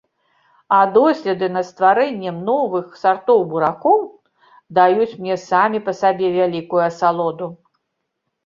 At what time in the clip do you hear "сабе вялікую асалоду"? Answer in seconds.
6.01-7.45